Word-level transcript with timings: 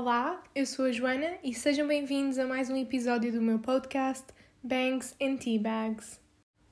Olá, 0.00 0.40
eu 0.54 0.64
sou 0.64 0.84
a 0.84 0.92
Joana 0.92 1.38
e 1.42 1.52
sejam 1.52 1.84
bem-vindos 1.88 2.38
a 2.38 2.46
mais 2.46 2.70
um 2.70 2.76
episódio 2.76 3.32
do 3.32 3.42
meu 3.42 3.58
podcast 3.58 4.26
Bangs 4.62 5.16
and 5.20 5.38
Tea 5.38 5.58
Bags. 5.58 6.20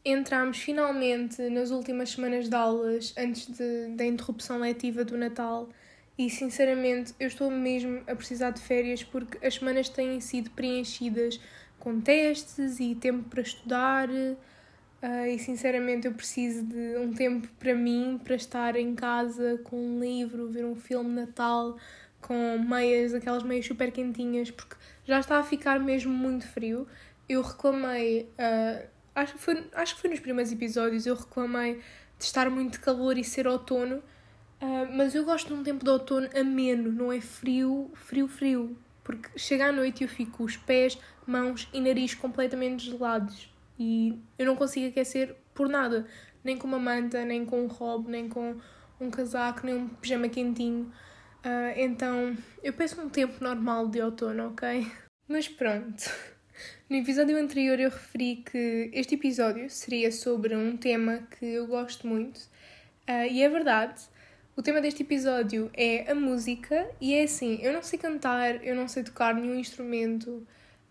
Entramos 0.04 0.58
finalmente 0.58 1.42
nas 1.50 1.72
últimas 1.72 2.10
semanas 2.10 2.48
de 2.48 2.54
aulas 2.54 3.12
antes 3.18 3.48
de, 3.48 3.88
da 3.96 4.04
interrupção 4.06 4.60
letiva 4.60 5.04
do 5.04 5.18
Natal 5.18 5.68
e 6.16 6.30
sinceramente 6.30 7.14
eu 7.18 7.26
estou 7.26 7.50
mesmo 7.50 8.00
a 8.06 8.14
precisar 8.14 8.50
de 8.50 8.60
férias 8.60 9.02
porque 9.02 9.44
as 9.44 9.56
semanas 9.56 9.88
têm 9.88 10.20
sido 10.20 10.52
preenchidas 10.52 11.40
com 11.80 12.00
testes 12.00 12.78
e 12.78 12.94
tempo 12.94 13.28
para 13.28 13.40
estudar. 13.40 14.08
Uh, 14.08 15.26
e 15.28 15.38
sinceramente 15.38 16.06
eu 16.06 16.14
preciso 16.14 16.64
de 16.64 16.96
um 16.96 17.12
tempo 17.12 17.48
para 17.58 17.74
mim, 17.74 18.18
para 18.22 18.34
estar 18.34 18.76
em 18.76 18.94
casa 18.94 19.60
com 19.64 19.76
um 19.76 20.00
livro, 20.00 20.48
ver 20.48 20.64
um 20.64 20.74
filme 20.74 21.10
Natal, 21.10 21.76
com 22.26 22.58
meias, 22.58 23.14
aquelas 23.14 23.44
meias 23.44 23.64
super 23.64 23.92
quentinhas, 23.92 24.50
porque 24.50 24.74
já 25.04 25.20
está 25.20 25.38
a 25.38 25.44
ficar 25.44 25.78
mesmo 25.78 26.12
muito 26.12 26.44
frio. 26.48 26.88
Eu 27.28 27.40
reclamei, 27.40 28.28
uh, 28.32 28.84
acho, 29.14 29.34
que 29.34 29.38
foi, 29.38 29.64
acho 29.72 29.94
que 29.94 30.00
foi 30.00 30.10
nos 30.10 30.18
primeiros 30.18 30.52
episódios, 30.52 31.06
eu 31.06 31.14
reclamei 31.14 31.74
de 32.18 32.24
estar 32.24 32.50
muito 32.50 32.80
calor 32.80 33.16
e 33.16 33.22
ser 33.22 33.46
outono, 33.46 33.98
uh, 34.60 34.96
mas 34.96 35.14
eu 35.14 35.24
gosto 35.24 35.46
de 35.46 35.54
um 35.54 35.62
tempo 35.62 35.84
de 35.84 35.90
outono 35.90 36.28
ameno, 36.36 36.90
não 36.90 37.12
é 37.12 37.20
frio, 37.20 37.92
frio, 37.94 38.26
frio, 38.26 38.76
porque 39.04 39.38
chega 39.38 39.66
à 39.68 39.72
noite 39.72 40.00
e 40.00 40.04
eu 40.04 40.08
fico 40.08 40.42
os 40.42 40.56
pés, 40.56 40.98
mãos 41.24 41.68
e 41.72 41.80
nariz 41.80 42.12
completamente 42.14 42.86
gelados 42.90 43.48
e 43.78 44.18
eu 44.36 44.46
não 44.46 44.56
consigo 44.56 44.88
aquecer 44.88 45.36
por 45.54 45.68
nada, 45.68 46.06
nem 46.42 46.56
com 46.56 46.66
uma 46.66 46.78
manta, 46.78 47.24
nem 47.24 47.44
com 47.44 47.62
um 47.62 47.68
robe, 47.68 48.10
nem 48.10 48.28
com 48.28 48.56
um 49.00 49.10
casaco, 49.10 49.64
nem 49.64 49.76
um 49.76 49.88
pijama 49.88 50.28
quentinho. 50.28 50.90
Uh, 51.44 51.72
então 51.76 52.36
eu 52.62 52.72
peço 52.72 53.00
um 53.00 53.08
tempo 53.08 53.42
normal 53.42 53.88
de 53.88 54.00
outono, 54.00 54.48
ok? 54.48 54.86
Mas 55.28 55.48
pronto. 55.48 56.04
No 56.88 56.96
episódio 56.96 57.36
anterior 57.36 57.78
eu 57.78 57.90
referi 57.90 58.36
que 58.36 58.90
este 58.94 59.16
episódio 59.16 59.68
seria 59.68 60.10
sobre 60.10 60.56
um 60.56 60.76
tema 60.76 61.18
que 61.38 61.44
eu 61.44 61.66
gosto 61.66 62.06
muito 62.06 62.38
uh, 63.08 63.26
e 63.30 63.42
é 63.42 63.48
verdade. 63.48 64.02
O 64.56 64.62
tema 64.62 64.80
deste 64.80 65.02
episódio 65.02 65.70
é 65.74 66.10
a 66.10 66.14
música 66.14 66.88
e 66.98 67.12
é 67.12 67.24
assim, 67.24 67.58
eu 67.60 67.72
não 67.72 67.82
sei 67.82 67.98
cantar, 67.98 68.64
eu 68.64 68.74
não 68.74 68.88
sei 68.88 69.02
tocar 69.02 69.34
nenhum 69.34 69.56
instrumento, 69.56 70.46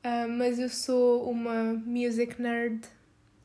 Uh, 0.06 0.30
mas 0.30 0.60
eu 0.60 0.70
sou 0.70 1.28
uma 1.28 1.74
music 1.74 2.40
nerd. 2.40 2.88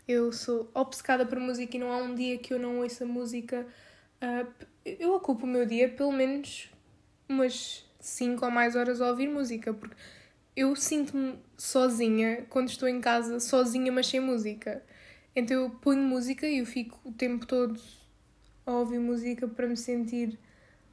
Eu 0.07 0.31
sou 0.31 0.71
obcecada 0.75 1.25
por 1.25 1.41
música 1.41 1.75
e 1.75 1.81
não 1.81 1.91
há 1.91 1.97
um 1.97 2.15
dia 2.15 2.37
que 2.37 2.53
eu 2.53 2.59
não 2.59 2.81
ouça 2.81 3.07
música. 3.07 3.67
Uh, 4.23 4.47
eu 4.85 5.15
ocupo 5.15 5.47
o 5.47 5.49
meu 5.49 5.65
dia 5.65 5.89
pelo 5.89 6.13
menos 6.13 6.70
umas 7.31 7.85
5 8.01 8.45
ou 8.45 8.51
mais 8.51 8.77
horas 8.77 9.01
a 9.01 9.09
ouvir 9.09 9.29
música, 9.29 9.73
porque 9.73 9.97
eu 10.57 10.75
sinto-me 10.75 11.39
sozinha 11.57 12.45
quando 12.51 12.69
estou 12.69 12.89
em 12.89 13.01
casa, 13.01 13.41
sozinha, 13.41 13.91
mas 13.93 14.07
sem 14.07 14.21
música. 14.21 14.83
Então 15.35 15.65
eu 15.65 15.71
ponho 15.71 16.03
música 16.03 16.47
e 16.47 16.59
eu 16.59 16.67
fico 16.67 16.99
o 17.05 17.13
tempo 17.13 17.47
todo 17.47 17.81
a 18.67 18.73
ouvir 18.73 18.99
música 18.99 19.47
para 19.47 19.67
me 19.67 19.77
sentir 19.77 20.39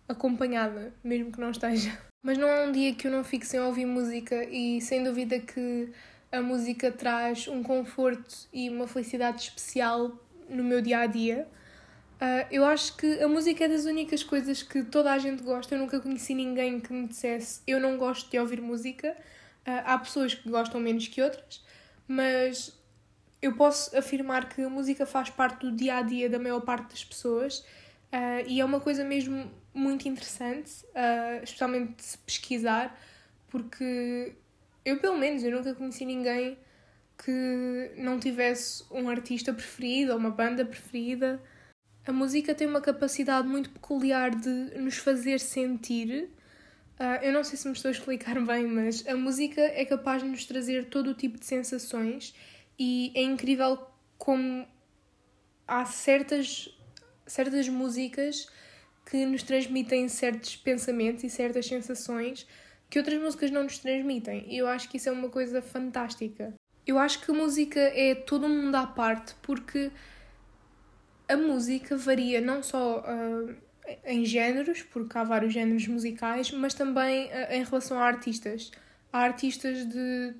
acompanhada, 0.07 0.93
mesmo 1.03 1.31
que 1.31 1.39
não 1.39 1.51
esteja. 1.51 1.97
Mas 2.23 2.37
não 2.37 2.49
há 2.49 2.63
um 2.63 2.71
dia 2.71 2.93
que 2.93 3.07
eu 3.07 3.11
não 3.11 3.23
fique 3.23 3.45
sem 3.45 3.59
ouvir 3.59 3.85
música 3.85 4.43
e 4.45 4.81
sem 4.81 5.03
dúvida 5.03 5.39
que 5.39 5.89
a 6.31 6.41
música 6.41 6.91
traz 6.91 7.47
um 7.47 7.63
conforto 7.63 8.47
e 8.51 8.69
uma 8.69 8.87
felicidade 8.87 9.43
especial 9.43 10.17
no 10.49 10.63
meu 10.63 10.81
dia 10.81 10.99
a 10.99 11.05
dia. 11.05 11.47
Uh, 12.17 12.47
eu 12.49 12.65
acho 12.65 12.97
que 12.97 13.21
a 13.21 13.27
música 13.27 13.65
é 13.65 13.67
das 13.67 13.85
únicas 13.85 14.23
coisas 14.23 14.63
que 14.63 14.83
toda 14.83 15.11
a 15.11 15.17
gente 15.17 15.43
gosta. 15.43 15.75
Eu 15.75 15.79
nunca 15.79 15.99
conheci 15.99 16.33
ninguém 16.33 16.79
que 16.79 16.91
me 16.91 17.07
dissesse 17.07 17.61
eu 17.67 17.79
não 17.79 17.97
gosto 17.97 18.29
de 18.29 18.39
ouvir 18.39 18.59
música. 18.61 19.15
Uh, 19.67 19.83
há 19.85 19.97
pessoas 19.97 20.33
que 20.33 20.49
gostam 20.49 20.79
menos 20.79 21.07
que 21.07 21.21
outras, 21.21 21.63
mas 22.07 22.75
eu 23.41 23.55
posso 23.55 23.95
afirmar 23.95 24.49
que 24.49 24.63
a 24.63 24.69
música 24.69 25.05
faz 25.05 25.29
parte 25.29 25.61
do 25.61 25.71
dia 25.71 25.97
a 25.97 26.01
dia 26.01 26.29
da 26.29 26.39
maior 26.39 26.61
parte 26.61 26.89
das 26.89 27.03
pessoas 27.03 27.59
uh, 27.59 28.47
e 28.47 28.59
é 28.59 28.65
uma 28.65 28.79
coisa 28.79 29.03
mesmo 29.03 29.51
muito 29.73 30.07
interessante, 30.07 30.71
especialmente 31.43 32.03
se 32.03 32.17
pesquisar, 32.17 32.99
porque 33.47 34.33
eu, 34.87 34.97
pelo 34.99 35.17
menos, 35.17 35.43
eu 35.43 35.51
nunca 35.51 35.75
conheci 35.75 36.05
ninguém 36.05 36.57
que 37.17 37.91
não 37.97 38.17
tivesse 38.17 38.85
um 38.89 39.09
artista 39.09 39.53
preferido 39.53 40.13
ou 40.13 40.17
uma 40.17 40.29
banda 40.29 40.63
preferida. 40.63 41.41
A 42.07 42.13
música 42.13 42.55
tem 42.55 42.65
uma 42.65 42.79
capacidade 42.79 43.45
muito 43.45 43.69
peculiar 43.69 44.33
de 44.33 44.79
nos 44.79 44.95
fazer 44.97 45.41
sentir. 45.41 46.29
Uh, 46.97 47.21
eu 47.21 47.33
não 47.33 47.43
sei 47.43 47.57
se 47.57 47.67
me 47.67 47.73
estou 47.73 47.89
a 47.89 47.91
explicar 47.91 48.39
bem, 48.47 48.65
mas 48.65 49.05
a 49.05 49.13
música 49.13 49.59
é 49.59 49.83
capaz 49.83 50.23
de 50.23 50.29
nos 50.29 50.45
trazer 50.45 50.85
todo 50.85 51.09
o 51.09 51.13
tipo 51.13 51.37
de 51.37 51.45
sensações 51.45 52.33
e 52.79 53.11
é 53.13 53.21
incrível 53.21 53.77
como 54.17 54.65
há 55.67 55.83
certas, 55.83 56.69
certas 57.25 57.67
músicas 57.67 58.47
que 59.05 59.25
nos 59.25 59.43
transmitem 59.43 60.07
certos 60.07 60.55
pensamentos 60.55 61.25
e 61.25 61.29
certas 61.29 61.65
sensações 61.65 62.47
que 62.89 62.97
outras 62.97 63.21
músicas 63.21 63.51
não 63.51 63.63
nos 63.63 63.79
transmitem. 63.79 64.45
E 64.47 64.57
eu 64.57 64.67
acho 64.69 64.87
que 64.87 64.95
isso 64.95 65.09
é 65.09 65.11
uma 65.11 65.27
coisa 65.27 65.61
fantástica. 65.61 66.53
Eu 66.85 66.97
acho 66.97 67.19
que 67.19 67.29
a 67.29 67.33
música 67.33 67.81
é 67.81 68.15
todo 68.15 68.45
um 68.45 68.63
mundo 68.63 68.75
à 68.75 68.87
parte 68.87 69.35
porque 69.41 69.91
a 71.27 71.35
música 71.35 71.97
varia 71.97 72.39
não 72.39 72.63
só 72.63 72.99
uh, 72.99 73.55
em 74.05 74.23
géneros, 74.25 74.81
porque 74.81 75.17
há 75.17 75.23
vários 75.23 75.53
géneros 75.53 75.87
musicais, 75.87 76.51
mas 76.51 76.73
também 76.73 77.25
uh, 77.27 77.51
em 77.51 77.63
relação 77.63 77.99
a 77.99 78.05
artistas. 78.05 78.71
Há 79.11 79.19
artistas 79.19 79.85
de 79.85 80.33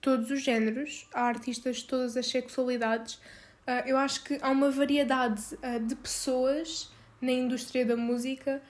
todos 0.00 0.30
os 0.30 0.42
géneros, 0.42 1.08
há 1.14 1.22
artistas 1.22 1.76
de 1.76 1.84
todas 1.84 2.16
as 2.16 2.26
sexualidades. 2.26 3.14
Uh, 3.14 3.86
eu 3.86 3.96
acho 3.96 4.24
que 4.24 4.38
há 4.42 4.50
uma 4.50 4.70
variedade 4.70 5.42
de 5.86 5.94
pessoas 5.94 6.92
na 7.20 7.32
indústria 7.32 7.86
da 7.86 7.96
música 7.96 8.60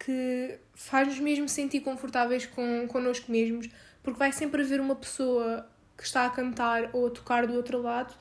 que 0.00 0.58
faz-nos 0.74 1.20
mesmo 1.20 1.48
sentir 1.48 1.78
confortáveis 1.78 2.44
com, 2.46 2.88
connosco 2.88 3.30
mesmos, 3.30 3.68
porque 4.02 4.18
vai 4.18 4.32
sempre 4.32 4.60
haver 4.60 4.80
uma 4.80 4.96
pessoa 4.96 5.70
que 5.96 6.02
está 6.02 6.26
a 6.26 6.30
cantar 6.30 6.90
ou 6.92 7.06
a 7.06 7.10
tocar 7.10 7.46
do 7.46 7.54
outro 7.54 7.80
lado 7.80 8.12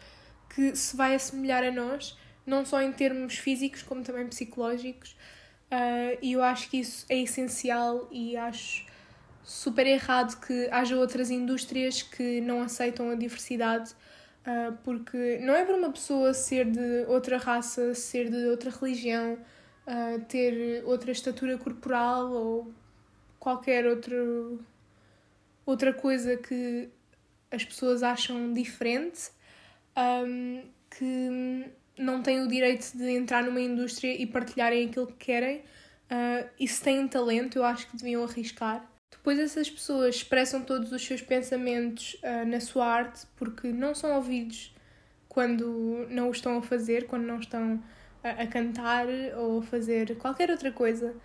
que 0.56 0.76
se 0.76 0.96
vai 0.96 1.14
assemelhar 1.14 1.64
a 1.64 1.72
nós, 1.72 2.18
não 2.46 2.66
só 2.66 2.82
em 2.82 2.92
termos 2.92 3.38
físicos 3.38 3.84
como 3.84 4.04
também 4.04 4.28
psicológicos. 4.28 5.12
Uh, 5.72 6.18
e 6.22 6.34
eu 6.34 6.44
acho 6.44 6.70
que 6.70 6.78
isso 6.78 7.06
é 7.10 7.18
essencial 7.18 8.08
e 8.12 8.38
acho 8.38 8.86
super 9.44 9.86
errado 9.86 10.40
que 10.40 10.70
haja 10.72 10.96
outras 10.96 11.30
indústrias 11.30 12.02
que 12.02 12.42
não 12.42 12.62
aceitam 12.62 13.10
a 13.10 13.16
diversidade 13.16 13.94
Uh, 14.46 14.78
porque 14.84 15.40
não 15.40 15.56
é 15.56 15.66
para 15.66 15.76
uma 15.76 15.92
pessoa 15.92 16.32
ser 16.32 16.70
de 16.70 17.04
outra 17.08 17.36
raça, 17.36 17.96
ser 17.96 18.30
de 18.30 18.46
outra 18.46 18.70
religião, 18.70 19.40
uh, 19.88 20.24
ter 20.26 20.84
outra 20.86 21.12
estatura 21.12 21.58
corporal 21.58 22.32
ou 22.32 22.74
qualquer 23.40 23.88
outro, 23.88 24.64
outra 25.66 25.92
coisa 25.92 26.38
que 26.38 26.88
as 27.50 27.66
pessoas 27.66 28.04
acham 28.04 28.54
diferente, 28.54 29.32
um, 29.98 30.64
que 30.90 31.72
não 31.98 32.22
têm 32.22 32.42
o 32.42 32.48
direito 32.48 32.98
de 32.98 33.10
entrar 33.12 33.44
numa 33.44 33.62
indústria 33.62 34.14
e 34.14 34.26
partilharem 34.26 34.88
aquilo 34.88 35.08
que 35.08 35.26
querem. 35.26 35.60
Uh, 35.60 36.48
e 36.60 36.68
se 36.68 36.82
têm 36.82 37.08
talento, 37.08 37.58
eu 37.58 37.66
acho 37.66 37.88
que 37.88 37.98
deviam 37.98 38.24
arriscar. 38.24 38.88
Depois 39.10 39.40
essas 39.40 39.70
pessoas 39.70 40.16
expressam 40.16 40.62
todos 40.62 40.92
os 40.92 41.04
seus 41.04 41.22
pensamentos 41.22 42.16
uh, 42.16 42.46
na 42.46 42.60
sua 42.60 42.86
arte 42.86 43.26
porque 43.36 43.70
não 43.70 43.96
são 43.96 44.16
ouvidos 44.16 44.76
quando 45.28 46.06
não 46.10 46.30
o 46.30 46.32
estão 46.32 46.58
a 46.58 46.62
fazer, 46.62 47.08
quando 47.08 47.24
não 47.24 47.40
estão 47.40 47.82
a, 48.24 48.44
a 48.44 48.48
cantar 48.48 49.08
ou 49.38 49.60
a 49.60 49.64
fazer 49.64 50.16
qualquer 50.18 50.50
outra 50.50 50.72
coisa. 50.72 51.16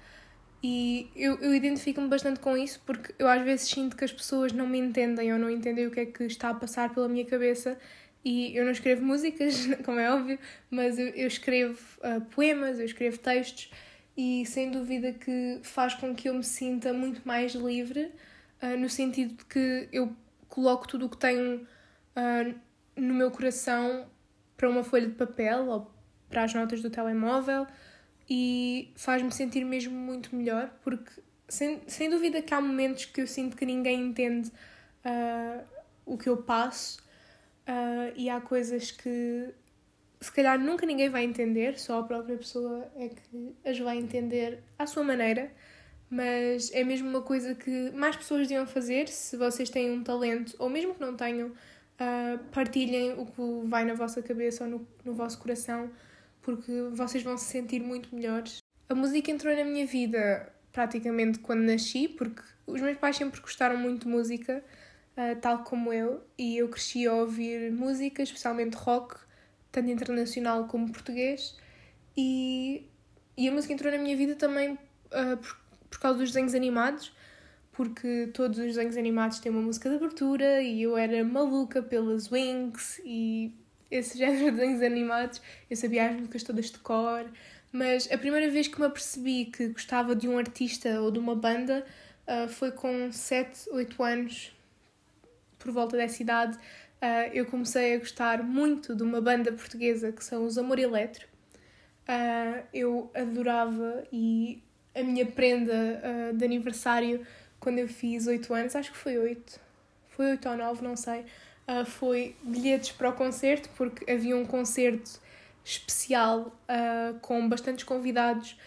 E 0.63 1.11
eu, 1.17 1.39
eu 1.41 1.55
identifico-me 1.55 2.09
bastante 2.09 2.41
com 2.41 2.57
isso 2.57 2.83
porque 2.85 3.15
eu 3.19 3.29
às 3.29 3.43
vezes 3.43 3.69
sinto 3.69 3.97
que 3.97 4.05
as 4.05 4.13
pessoas 4.13 4.53
não 4.53 4.67
me 4.67 4.79
entendem 4.79 5.33
ou 5.33 5.39
não 5.39 5.49
entendem 5.49 5.87
o 5.87 5.91
que 5.91 6.01
é 6.01 6.07
que 6.07 6.25
está 6.25 6.51
a 6.51 6.55
passar 6.55 6.93
pela 6.93 7.09
minha 7.09 7.25
cabeça. 7.25 7.79
E 8.25 8.55
eu 8.57 8.65
não 8.65 8.73
escrevo 8.73 9.05
músicas, 9.05 9.67
como 9.85 9.99
é 9.99 10.13
óbvio, 10.13 10.39
mas 10.71 10.99
eu, 10.99 11.09
eu 11.09 11.27
escrevo 11.27 11.79
uh, 11.99 12.21
poemas, 12.27 12.79
eu 12.79 12.85
escrevo 12.85 13.19
textos 13.19 13.71
e 14.17 14.45
sem 14.45 14.71
dúvida 14.71 15.13
que 15.13 15.61
faz 15.63 15.95
com 15.95 16.15
que 16.15 16.29
eu 16.29 16.35
me 16.35 16.45
sinta 16.45 16.93
muito 16.93 17.23
mais 17.27 17.55
livre, 17.55 18.13
uh, 18.63 18.79
no 18.79 18.91
sentido 18.91 19.35
de 19.35 19.45
que 19.47 19.89
eu 19.91 20.15
coloco 20.49 20.87
tudo 20.87 21.07
o 21.07 21.09
que 21.09 21.17
tenho 21.17 21.57
uh, 21.63 22.55
no 22.95 23.15
meu 23.15 23.31
coração 23.31 24.07
para 24.57 24.69
uma 24.69 24.85
folha 24.85 25.07
de 25.07 25.15
papel 25.15 25.69
ou 25.69 25.91
para 26.29 26.45
as 26.45 26.53
notas 26.53 26.83
do 26.83 26.91
telemóvel 26.91 27.67
e 28.29 28.93
faz-me 28.97 29.33
sentir 29.33 29.65
mesmo 29.65 29.97
muito 29.97 30.37
melhor, 30.37 30.71
porque 30.83 31.11
sem, 31.49 31.81
sem 31.87 32.11
dúvida 32.11 32.43
que 32.43 32.53
há 32.53 32.61
momentos 32.61 33.07
que 33.07 33.23
eu 33.23 33.27
sinto 33.27 33.57
que 33.57 33.65
ninguém 33.65 34.01
entende 34.01 34.53
o 36.07 36.17
que 36.17 36.29
eu 36.29 36.37
passo 36.37 37.03
e 38.17 38.29
há 38.29 38.41
coisas 38.41 38.91
que 38.91 39.55
se 40.21 40.31
calhar 40.33 40.59
nunca 40.59 40.85
ninguém 40.85 41.09
vai 41.09 41.25
entender, 41.25 41.79
só 41.79 42.01
a 42.01 42.03
própria 42.03 42.37
pessoa 42.37 42.91
é 42.97 43.09
que 43.09 43.55
as 43.65 43.79
vai 43.79 43.97
entender 43.97 44.63
à 44.79 44.87
sua 44.87 45.03
maneira, 45.03 45.51
mas 46.11 46.71
é 46.73 46.85
mesmo 46.85 47.09
uma 47.09 47.23
coisa 47.23 47.55
que 47.55 47.91
mais 47.93 48.17
pessoas 48.17 48.47
deviam 48.47 48.67
fazer 48.67 49.09
se 49.09 49.37
vocês 49.37 49.71
têm 49.71 49.91
um 49.91 50.03
talento, 50.03 50.55
ou 50.59 50.69
mesmo 50.69 50.95
que 50.95 51.01
não 51.01 51.17
tenham, 51.17 51.49
uh, 51.49 52.39
partilhem 52.53 53.15
o 53.15 53.25
que 53.25 53.69
vai 53.69 53.85
na 53.85 53.95
vossa 53.95 54.21
cabeça 54.21 54.65
ou 54.65 54.71
no, 54.71 54.89
no 55.05 55.15
vosso 55.15 55.39
coração, 55.39 55.91
porque 56.43 56.73
vocês 56.93 57.23
vão 57.23 57.39
se 57.39 57.47
sentir 57.47 57.81
muito 57.81 58.15
melhores. 58.15 58.59
A 58.89 58.95
música 58.95 59.31
entrou 59.31 59.55
na 59.57 59.65
minha 59.65 59.87
vida 59.87 60.53
praticamente 60.73 61.39
quando 61.39 61.61
nasci, 61.61 62.09
porque 62.09 62.43
os 62.67 62.81
meus 62.81 62.99
pais 62.99 63.17
sempre 63.17 63.41
gostaram 63.41 63.77
muito 63.77 64.07
de 64.07 64.09
música, 64.09 64.63
uh, 65.21 65.39
tal 65.41 65.59
como 65.65 65.93
eu, 65.93 66.23
e 66.39 66.57
eu 66.57 66.69
cresci 66.69 67.07
a 67.07 67.13
ouvir 67.13 67.71
música, 67.71 68.23
especialmente 68.23 68.75
rock, 68.75 69.17
tanto 69.71 69.91
internacional 69.91 70.67
como 70.67 70.91
português, 70.91 71.57
e, 72.17 72.87
e 73.37 73.49
a 73.49 73.53
música 73.53 73.73
entrou 73.73 73.93
na 73.93 73.99
minha 73.99 74.17
vida 74.17 74.35
também 74.35 74.73
uh, 74.73 75.37
por, 75.37 75.61
por 75.91 76.01
causa 76.01 76.19
dos 76.19 76.31
desenhos 76.31 76.55
animados, 76.55 77.13
porque 77.73 78.31
todos 78.33 78.59
os 78.59 78.65
desenhos 78.65 78.97
animados 78.97 79.39
têm 79.39 79.53
uma 79.53 79.63
música 79.63 79.89
de 79.89 79.97
abertura 79.97 80.61
e 80.61 80.83
eu 80.83 80.97
era 80.97 81.23
maluca 81.25 81.83
pelas 81.83 82.31
Wings 82.31 83.01
e 83.05 83.55
esse 83.91 84.17
género 84.19 84.47
de 84.47 84.51
desenhos 84.53 84.83
animados, 84.83 85.41
eu 85.69 85.77
sabia 85.77 86.09
as 86.09 86.17
músicas 86.17 86.43
todas 86.43 86.67
de 86.67 86.79
cor, 86.79 87.31
mas 87.73 88.11
a 88.11 88.19
primeira 88.19 88.51
vez 88.51 88.67
que 88.69 88.81
me 88.81 88.87
apercebi 88.87 89.47
que 89.47 89.69
gostava 89.69 90.15
de 90.17 90.29
um 90.29 90.39
artista 90.39 91.01
ou 91.01 91.11
de 91.11 91.19
uma 91.19 91.35
banda 91.35 91.87
uh, 92.27 92.49
foi 92.49 92.73
com 92.73 93.13
7, 93.13 93.71
8 93.71 94.03
anos, 94.03 94.53
por 95.61 95.71
volta 95.71 95.97
dessa 95.97 96.21
idade. 96.21 96.57
Uh, 96.57 97.31
eu 97.33 97.47
comecei 97.47 97.95
a 97.95 97.99
gostar 97.99 98.43
muito 98.43 98.95
de 98.97 99.03
uma 99.05 99.21
banda 99.21 99.53
portuguesa 99.53 100.11
que 100.11 100.25
são 100.25 100.45
os 100.45 100.59
Amor 100.59 100.79
Eletro. 100.79 101.31
Uh, 102.11 102.65
eu 102.75 103.09
adorava 103.15 104.03
e 104.13 104.61
a 104.93 105.01
minha 105.01 105.25
prenda 105.25 105.73
uh, 105.73 106.37
de 106.37 106.45
aniversário 106.45 107.25
quando 107.61 107.79
eu 107.79 107.87
fiz 107.87 108.27
8 108.27 108.53
anos, 108.53 108.75
acho 108.75 108.91
que 108.91 108.99
foi 108.99 109.17
8, 109.17 109.61
foi 110.09 110.31
8 110.33 110.49
ou 110.49 110.57
9, 110.57 110.83
não 110.83 110.97
sei, 110.97 111.21
uh, 111.69 111.85
foi 111.85 112.35
bilhetes 112.43 112.91
para 112.91 113.11
o 113.11 113.13
concerto, 113.13 113.69
porque 113.77 114.11
havia 114.11 114.37
um 114.37 114.45
concerto 114.45 115.21
especial 115.63 116.59
com 117.21 117.47
bastantes 117.47 117.85
convidados 117.85 118.59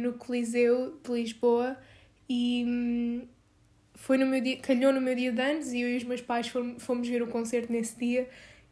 no 0.00 0.14
Coliseu 0.14 0.98
de 1.04 1.12
Lisboa 1.12 1.76
e 2.26 2.64
um, 2.66 3.28
foi 3.94 4.18
no 4.18 4.26
meu 4.26 4.40
dia, 4.40 4.56
calhou 4.58 4.92
no 4.92 5.00
meu 5.00 5.14
dia 5.14 5.32
de 5.32 5.40
anos 5.40 5.72
e 5.72 5.80
eu 5.80 5.88
e 5.88 5.96
os 5.96 6.04
meus 6.04 6.20
pais 6.20 6.48
fomos, 6.48 6.82
fomos 6.82 7.08
ver 7.08 7.22
o 7.22 7.28
concerto 7.28 7.72
nesse 7.72 7.98
dia 7.98 8.28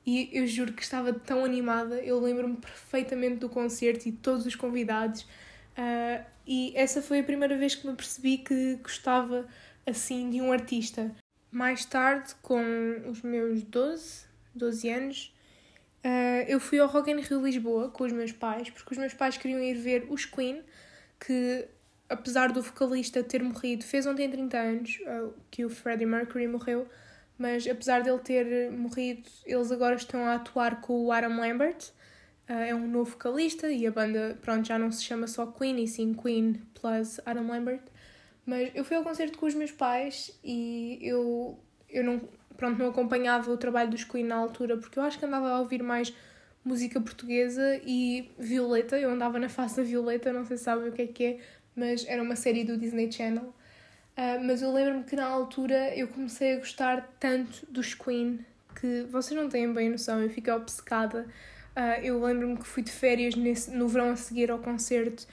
e 0.07 0.31
eu 0.33 0.47
juro 0.47 0.73
que 0.73 0.83
estava 0.83 1.13
tão 1.13 1.45
animada. 1.45 1.97
Eu 1.97 2.21
lembro-me 2.21 2.57
perfeitamente 2.57 3.37
do 3.37 3.49
concerto 3.49 4.09
e 4.09 4.13
todos 4.13 4.47
os 4.47 4.57
convidados. 4.57 5.23
Uh, 5.23 6.25
e 6.47 6.73
essa 6.75 7.01
foi 7.01 7.21
a 7.21 7.23
primeira 7.23 7.57
vez 7.57 7.75
que 7.75 7.87
me 7.87 7.95
percebi 7.95 8.39
que 8.39 8.77
gostava 8.83 9.47
assim 9.87 10.31
de 10.31 10.41
um 10.41 10.53
artista. 10.53 11.15
Mais 11.51 11.85
tarde, 11.85 12.35
com 12.43 12.61
os 13.09 13.23
meus 13.23 13.63
12, 13.63 14.25
12 14.55 14.89
anos, 14.89 15.35
uh, 16.05 16.45
eu 16.49 16.59
fui 16.61 16.79
ao 16.79 16.89
Rock 16.89 17.11
in 17.11 17.21
Rio 17.21 17.45
Lisboa 17.45 17.91
com 17.91 18.05
os 18.05 18.13
meus 18.13 18.33
pais, 18.33 18.71
porque 18.71 18.93
os 18.93 18.99
meus 18.99 19.15
pais 19.15 19.37
queriam 19.37 19.61
ir 19.61 19.75
ver 19.75 20.07
os 20.09 20.25
Queen, 20.25 20.63
que 21.19 21.69
apesar 22.11 22.53
do 22.53 22.61
vocalista 22.61 23.23
ter 23.23 23.43
morrido, 23.43 23.85
fez 23.85 24.05
ontem 24.05 24.29
30 24.29 24.59
anos 24.59 24.99
uh, 25.03 25.33
que 25.51 25.65
o 25.65 25.71
Freddie 25.71 26.05
Mercury 26.05 26.49
morreu, 26.49 26.87
mas 27.39 27.67
apesar 27.67 28.03
dele 28.03 28.19
ter 28.19 28.71
morrido, 28.71 29.29
eles 29.47 29.71
agora 29.71 29.95
estão 29.95 30.27
a 30.27 30.35
atuar 30.35 30.81
com 30.81 31.05
o 31.05 31.13
Adam 31.13 31.39
Lambert. 31.39 31.93
Uh, 32.49 32.53
é 32.53 32.75
um 32.75 32.89
novo 32.89 33.13
vocalista 33.13 33.71
e 33.71 33.87
a 33.87 33.93
banda, 33.93 34.37
pronto, 34.43 34.67
já 34.67 34.77
não 34.77 34.91
se 34.91 35.05
chama 35.05 35.29
só 35.29 35.47
Queen, 35.47 35.83
e 35.83 35.87
sim 35.87 36.13
Queen 36.13 36.61
plus 36.75 37.21
Adam 37.25 37.47
Lambert. 37.47 37.83
Mas 38.45 38.73
eu 38.75 38.85
fui 38.85 38.97
ao 38.97 39.05
concerto 39.05 39.39
com 39.39 39.47
os 39.47 39.55
meus 39.55 39.71
pais 39.71 40.37
e 40.43 40.99
eu, 41.01 41.57
eu 41.89 42.03
não, 42.03 42.21
pronto, 42.57 42.77
não 42.77 42.89
acompanhava 42.89 43.51
o 43.53 43.57
trabalho 43.57 43.91
dos 43.91 44.03
Queen 44.03 44.25
na 44.25 44.35
altura 44.35 44.77
porque 44.77 44.99
eu 44.99 45.05
acho 45.05 45.17
que 45.17 45.25
andava 45.25 45.49
a 45.49 45.61
ouvir 45.61 45.83
mais 45.83 46.13
música 46.65 47.01
portuguesa 47.01 47.81
e 47.87 48.31
Violeta. 48.39 48.99
Eu 48.99 49.11
andava 49.11 49.39
na 49.39 49.49
face 49.49 49.77
da 49.77 49.83
Violeta, 49.83 50.33
não 50.33 50.45
sei 50.45 50.57
se 50.57 50.65
sabem 50.65 50.89
o 50.89 50.93
que 50.93 51.03
é 51.03 51.07
que 51.07 51.25
é, 51.25 51.39
mas 51.81 52.07
era 52.07 52.23
uma 52.23 52.37
série 52.37 52.65
do 52.65 52.77
Disney 52.77 53.11
Channel 53.11 53.53
Uh, 54.21 54.43
mas 54.45 54.61
eu 54.61 54.71
lembro-me 54.71 55.05
que 55.05 55.17
na 55.17 55.25
altura 55.25 55.97
eu 55.97 56.07
comecei 56.09 56.53
a 56.53 56.59
gostar 56.59 57.11
tanto 57.19 57.65
dos 57.71 57.95
Queen 57.95 58.45
que 58.79 59.07
vocês 59.11 59.39
não 59.39 59.49
têm 59.49 59.73
bem 59.73 59.89
noção, 59.89 60.23
eu 60.23 60.29
fiquei 60.29 60.53
obcecada. 60.53 61.27
Uh, 61.75 62.03
eu 62.03 62.23
lembro-me 62.23 62.59
que 62.59 62.67
fui 62.67 62.83
de 62.83 62.91
férias 62.91 63.35
nesse, 63.35 63.71
no 63.71 63.89
verão 63.89 64.11
a 64.11 64.17
seguir 64.17 64.51
ao 64.51 64.59
concerto 64.59 65.27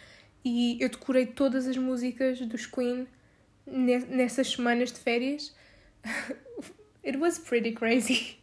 e 0.46 0.78
eu 0.80 0.88
decorei 0.88 1.26
todas 1.26 1.68
as 1.68 1.76
músicas 1.76 2.40
dos 2.40 2.66
Queen 2.66 3.08
nessas 3.66 4.52
semanas 4.52 4.92
de 4.92 5.00
férias. 5.00 5.54
It 7.06 7.18
was 7.18 7.40
pretty 7.40 7.74
crazy. 7.74 8.38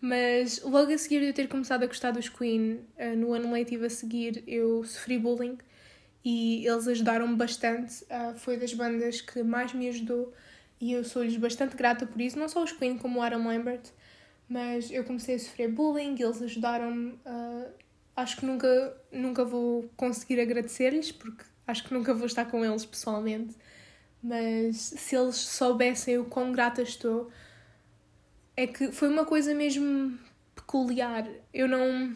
Mas 0.00 0.62
logo 0.62 0.92
a 0.92 0.98
seguir 0.98 1.20
de 1.20 1.26
eu 1.26 1.32
ter 1.32 1.48
começado 1.48 1.84
a 1.84 1.86
gostar 1.86 2.10
dos 2.10 2.28
Queen, 2.28 2.80
uh, 2.98 3.16
no 3.16 3.32
ano 3.32 3.52
letivo 3.52 3.84
a 3.84 3.90
seguir, 3.90 4.42
eu 4.48 4.82
sofri 4.84 5.16
bullying 5.16 5.58
e 6.28 6.66
eles 6.66 6.88
ajudaram-me 6.88 7.36
bastante. 7.36 8.02
Uh, 8.02 8.36
foi 8.36 8.56
das 8.56 8.74
bandas 8.74 9.20
que 9.20 9.44
mais 9.44 9.72
me 9.72 9.88
ajudou 9.88 10.32
e 10.80 10.92
eu 10.92 11.04
sou-lhes 11.04 11.36
bastante 11.36 11.76
grata 11.76 12.04
por 12.04 12.20
isso. 12.20 12.36
Não 12.36 12.48
só 12.48 12.64
os 12.64 12.72
Queen, 12.72 12.98
como 12.98 13.20
o 13.20 13.22
Adam 13.22 13.46
Lambert, 13.46 13.92
mas 14.48 14.90
eu 14.90 15.04
comecei 15.04 15.36
a 15.36 15.38
sofrer 15.38 15.70
bullying, 15.70 16.20
eles 16.20 16.42
ajudaram-me. 16.42 17.12
Uh, 17.12 17.70
acho 18.16 18.38
que 18.38 18.44
nunca, 18.44 19.00
nunca 19.12 19.44
vou 19.44 19.88
conseguir 19.96 20.40
agradecer-lhes, 20.40 21.12
porque 21.12 21.44
acho 21.64 21.84
que 21.84 21.94
nunca 21.94 22.12
vou 22.12 22.26
estar 22.26 22.46
com 22.46 22.64
eles 22.64 22.84
pessoalmente. 22.84 23.54
Mas 24.20 24.78
se 24.78 25.14
eles 25.14 25.36
soubessem 25.36 26.18
o 26.18 26.24
quão 26.24 26.50
grata 26.50 26.82
estou, 26.82 27.30
é 28.56 28.66
que 28.66 28.90
foi 28.90 29.08
uma 29.08 29.24
coisa 29.24 29.54
mesmo 29.54 30.18
peculiar. 30.56 31.24
Eu 31.54 31.68
não, 31.68 32.12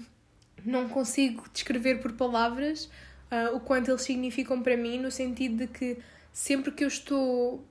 não 0.65 0.89
consigo 0.89 1.45
descrever 1.53 2.01
por 2.01 2.11
palavras 2.15 2.91
uh, 3.31 3.57
o 3.57 3.61
quanto 3.61 3.91
eles 3.91 4.03
significam 4.03 4.63
para 4.63 4.77
mim, 4.77 4.99
no 4.99 5.11
sentido 5.11 5.57
de 5.57 5.67
que 5.67 5.99
sempre 6.33 6.71
que 6.71 6.85
eu 6.85 6.89
estou 6.89 7.65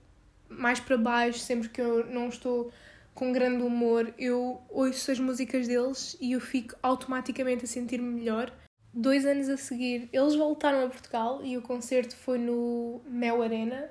mais 0.50 0.80
para 0.80 0.98
baixo, 0.98 1.40
sempre 1.40 1.70
que 1.70 1.80
eu 1.80 2.06
não 2.08 2.30
estou 2.30 2.72
com 3.14 3.32
grande 3.32 3.64
humor, 3.64 4.14
eu 4.18 4.62
ouço 4.70 5.12
as 5.12 5.20
músicas 5.20 5.68
deles 5.68 6.18
e 6.22 6.32
eu 6.32 6.40
fico 6.40 6.76
automaticamente 6.82 7.66
a 7.66 7.68
sentir-me 7.68 8.10
melhor. 8.10 8.52
Dois 8.94 9.26
anos 9.26 9.50
a 9.50 9.58
seguir, 9.58 10.10
eles 10.12 10.36
voltaram 10.36 10.86
a 10.86 10.90
Portugal 10.90 11.42
e 11.44 11.58
o 11.58 11.62
concerto 11.62 12.16
foi 12.16 12.38
no 12.38 13.02
Mel 13.06 13.42
Arena. 13.42 13.90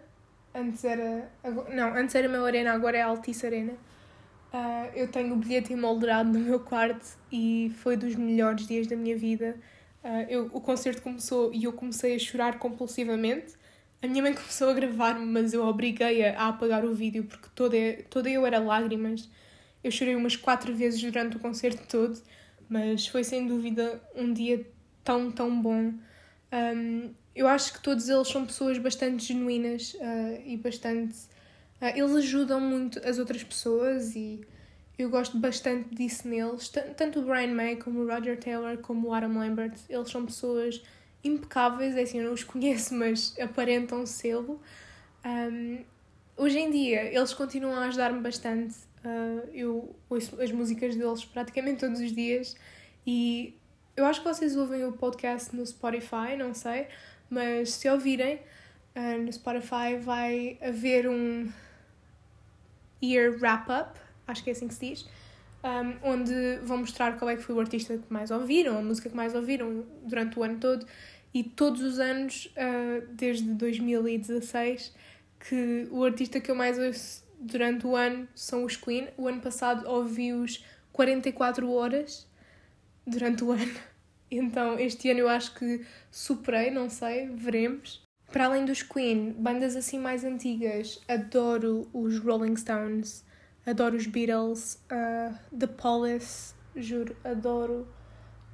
Antes 0.54 0.83
era. 0.83 1.31
Não, 1.73 1.95
antes 1.95 2.14
era 2.14 2.28
Mel 2.28 2.45
Arena, 2.45 2.73
agora 2.73 2.97
é 2.97 3.02
Altice 3.02 3.47
Arena. 3.47 3.75
Uh, 4.52 4.90
eu 4.95 5.09
tenho 5.09 5.35
o 5.35 5.37
bilhete 5.37 5.75
emoldrado 5.75 6.31
no 6.31 6.40
meu 6.40 6.59
quarto 6.59 7.07
e 7.31 7.71
foi 7.83 7.97
dos 7.97 8.16
melhores 8.16 8.66
dias 8.66 8.87
da 8.87 8.97
minha 8.97 9.16
vida. 9.16 9.57
Uh, 10.09 10.25
eu, 10.27 10.50
o 10.55 10.61
concerto 10.61 11.03
começou 11.03 11.53
e 11.53 11.65
eu 11.65 11.73
comecei 11.75 12.17
a 12.17 12.19
chorar 12.19 12.59
compulsivamente. 12.59 13.53
A 14.00 14.07
minha 14.07 14.23
mãe 14.23 14.33
começou 14.35 14.71
a 14.71 14.73
gravar-me, 14.73 15.27
mas 15.27 15.53
eu 15.53 15.62
obriguei-a 15.67 16.41
a 16.41 16.49
apagar 16.49 16.83
o 16.83 16.95
vídeo 16.95 17.25
porque 17.25 17.49
toda, 17.55 17.77
toda 18.09 18.31
eu 18.31 18.47
era 18.47 18.59
lágrimas. 18.59 19.29
Eu 19.85 19.91
chorei 19.91 20.17
umas 20.17 20.35
quatro 20.35 20.75
vezes 20.75 21.03
durante 21.03 21.37
o 21.37 21.41
concerto 21.41 21.87
todo, 21.87 22.19
mas 22.71 23.07
foi 23.07 23.23
sem 23.23 23.47
dúvida 23.47 24.03
um 24.15 24.33
dia 24.33 24.67
tão, 25.05 25.31
tão 25.31 25.61
bom. 25.61 25.93
Um, 26.50 27.11
eu 27.37 27.47
acho 27.47 27.75
que 27.75 27.83
todos 27.83 28.09
eles 28.09 28.29
são 28.29 28.47
pessoas 28.47 28.79
bastante 28.79 29.27
genuínas 29.27 29.93
uh, 29.93 30.43
e 30.47 30.57
bastante. 30.57 31.19
Uh, 31.83 31.93
eles 31.95 32.15
ajudam 32.17 32.61
muito 32.61 32.99
as 33.07 33.19
outras 33.19 33.45
pessoas 33.45 34.17
e 34.17 34.41
eu 34.99 35.09
gosto 35.09 35.38
bastante 35.38 35.95
disso 35.95 36.26
neles. 36.26 36.69
Tanto 36.97 37.21
o 37.21 37.23
Brian 37.23 37.55
May, 37.55 37.76
como 37.76 38.00
o 38.00 38.09
Roger 38.09 38.38
Taylor, 38.38 38.76
como 38.78 39.09
o 39.09 39.14
Adam 39.14 39.38
Lambert, 39.38 39.78
eles 39.88 40.11
são 40.11 40.26
pessoas 40.26 40.83
impecáveis. 41.23 41.97
É 41.97 42.02
assim, 42.02 42.19
eu 42.19 42.25
não 42.25 42.33
os 42.33 42.43
conheço, 42.45 42.95
mas 42.95 43.38
aparentam 43.38 44.05
sê-lo. 44.05 44.61
Um, 45.25 45.85
hoje 46.37 46.59
em 46.59 46.71
dia, 46.71 47.05
eles 47.14 47.33
continuam 47.33 47.76
a 47.76 47.85
ajudar-me 47.85 48.21
bastante. 48.21 48.75
Uh, 49.05 49.49
eu 49.52 49.95
ouço 50.11 50.40
as 50.43 50.50
músicas 50.50 50.97
deles 50.97 51.25
praticamente 51.25 51.78
todos 51.78 52.00
os 52.00 52.12
dias 52.12 52.57
e 53.07 53.57
eu 53.97 54.05
acho 54.05 54.21
que 54.21 54.28
vocês 54.28 54.57
ouvem 54.57 54.85
o 54.85 54.93
podcast 54.93 55.55
no 55.55 55.64
Spotify, 55.64 56.37
não 56.37 56.52
sei, 56.52 56.88
mas 57.31 57.73
se 57.75 57.88
ouvirem 57.88 58.40
uh, 58.97 59.23
no 59.23 59.33
Spotify 59.33 59.97
vai 60.00 60.59
haver 60.61 61.09
um 61.09 61.49
year 63.00 63.38
wrap-up 63.40 64.00
acho 64.28 64.44
que 64.44 64.50
é 64.50 64.52
assim 64.52 64.68
que 64.68 64.75
se 64.75 64.88
diz, 64.90 65.08
um, 65.64 66.11
onde 66.11 66.58
vão 66.62 66.78
mostrar 66.78 67.18
qual 67.18 67.30
é 67.30 67.37
que 67.37 67.42
foi 67.42 67.54
o 67.54 67.61
artista 67.61 67.99
que 67.99 68.12
mais 68.12 68.30
ouviram, 68.30 68.78
a 68.78 68.82
música 68.82 69.08
que 69.08 69.16
mais 69.16 69.35
ouviram 69.35 69.85
durante 70.04 70.38
o 70.38 70.42
ano 70.42 70.58
todo. 70.61 70.87
E 71.35 71.42
todos 71.42 71.82
os 71.82 71.99
anos, 71.99 72.47
uh, 72.56 73.06
desde 73.12 73.44
2016, 73.54 74.94
que 75.40 75.88
o 75.90 76.04
artista 76.04 76.40
que 76.40 76.50
eu 76.50 76.54
mais 76.54 76.78
ouço 76.78 77.25
durante 77.38 77.87
o 77.87 77.94
ano 77.94 78.28
são 78.35 78.64
os 78.64 78.76
Queen. 78.76 79.08
O 79.16 79.28
ano 79.28 79.40
passado 79.40 79.88
ouvi-os 79.88 80.64
44 80.92 81.70
horas 81.70 82.26
durante 83.06 83.44
o 83.44 83.52
ano. 83.52 83.88
Então, 84.30 84.78
este 84.78 85.11
ano 85.11 85.20
eu 85.20 85.28
acho 85.28 85.54
que 85.54 85.85
superei, 86.11 86.70
não 86.70 86.90
sei, 86.90 87.28
veremos. 87.28 88.02
para 88.30 88.44
além 88.44 88.64
dos 88.64 88.82
Queen, 88.82 89.32
bandas 89.32 89.75
assim 89.75 89.99
mais 89.99 90.23
antigas, 90.23 91.00
adoro 91.08 91.88
os 91.94 92.18
Rolling 92.18 92.56
Stones, 92.56 93.25
adoro 93.68 93.96
os 93.96 94.06
Beatles, 94.06 94.78
uh, 94.90 95.34
The 95.56 95.66
Police, 95.66 96.54
juro, 96.75 97.14
adoro. 97.22 97.87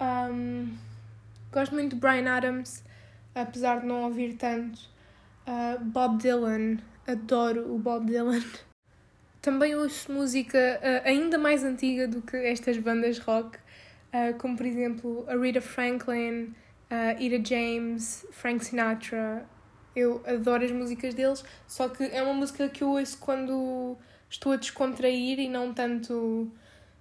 Um, 0.01 0.77
gosto 1.53 1.75
muito 1.75 1.95
de 1.95 2.01
Brian 2.01 2.29
Adams, 2.29 2.83
apesar 3.35 3.81
de 3.81 3.87
não 3.87 4.03
ouvir 4.05 4.35
tanto. 4.35 4.81
Uh, 5.47 5.83
Bob 5.85 6.19
Dylan, 6.19 6.79
adoro 7.07 7.73
o 7.73 7.79
Bob 7.79 8.07
Dylan. 8.07 8.43
Também 9.41 9.75
ouço 9.75 10.11
música 10.11 10.81
uh, 10.83 11.07
ainda 11.07 11.39
mais 11.39 11.63
antiga 11.63 12.09
do 12.09 12.23
que 12.23 12.37
estas 12.37 12.79
bandas 12.79 13.19
rock, 13.19 13.59
como 14.39 14.57
por 14.57 14.65
exemplo 14.65 15.25
a 15.29 15.35
Rita 15.37 15.61
Franklin, 15.61 16.55
uh, 16.91 17.21
Ida 17.21 17.45
James, 17.45 18.25
Frank 18.31 18.65
Sinatra, 18.65 19.45
eu 19.95 20.23
adoro 20.27 20.65
as 20.65 20.71
músicas 20.71 21.15
deles, 21.15 21.45
só 21.67 21.89
que 21.89 22.05
é 22.05 22.23
uma 22.23 22.33
música 22.33 22.69
que 22.69 22.83
eu 22.83 22.91
ouço 22.91 23.19
quando 23.19 23.99
estou 24.35 24.53
a 24.53 24.57
descontrair 24.57 25.39
e 25.39 25.49
não 25.49 25.73
tanto. 25.73 26.51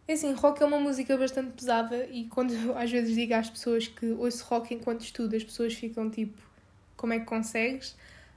É 0.08 0.14
assim, 0.14 0.34
rock 0.34 0.62
é 0.62 0.66
uma 0.66 0.80
música 0.80 1.18
bastante 1.18 1.52
pesada 1.52 2.06
e 2.06 2.26
quando 2.26 2.54
às 2.76 2.92
vezes 2.92 3.16
digo 3.16 3.34
às 3.34 3.50
pessoas 3.50 3.88
que 3.88 4.06
ouço 4.12 4.44
rock 4.46 4.74
enquanto 4.74 5.02
estudo, 5.02 5.36
as 5.36 5.44
pessoas 5.44 5.74
ficam 5.74 6.10
tipo: 6.10 6.42
como 6.96 7.14
é 7.14 7.20
que 7.20 7.26
consegues? 7.26 7.92